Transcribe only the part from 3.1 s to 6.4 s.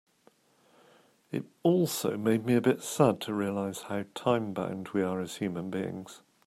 to realize how time-bound we are as human beings.